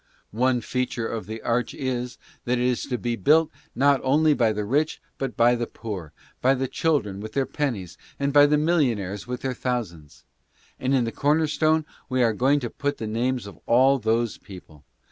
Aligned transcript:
One 0.33 0.61
feature 0.61 1.07
of 1.07 1.27
the 1.27 1.43
arch 1.43 1.75
is 1.75 2.17
that 2.45 2.57
it 2.57 2.65
is 2.65 2.85
to 2.85 2.97
be 2.97 3.15
built 3.15 3.51
not 3.75 4.01
only 4.03 4.33
by 4.33 4.51
the 4.51 4.65
rich 4.65 4.99
but 5.19 5.37
by 5.37 5.53
the 5.53 5.67
poor, 5.67 6.11
by 6.41 6.55
the 6.55 6.67
children 6.67 7.19
with 7.19 7.33
their 7.33 7.45
pennies 7.45 7.99
and 8.19 8.33
by 8.33 8.47
the 8.47 8.57
millionaires 8.57 9.27
with 9.27 9.41
their 9.41 9.53
thousands. 9.53 10.23
And 10.79 10.95
in 10.95 11.03
the 11.03 11.11
corner 11.11 11.45
stone 11.45 11.85
we 12.09 12.23
are 12.23 12.33
going 12.33 12.59
to 12.61 12.69
put 12.71 12.97
the 12.97 13.05
names 13.05 13.45
of 13.45 13.59
all 13.67 13.99
those 13.99 14.39
people. 14.39 14.83